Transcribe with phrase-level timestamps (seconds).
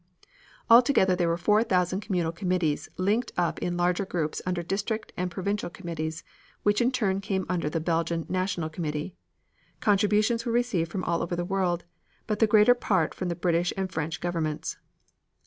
[0.67, 5.29] Altogether there were four thousand communal committees linked up in larger groups under district and
[5.29, 6.23] provincial committees,
[6.63, 9.13] which in turn came under the Belgian National Committee.
[9.79, 11.83] Contributions were received from all over the world,
[12.25, 14.77] but the greater part from the British and French governments.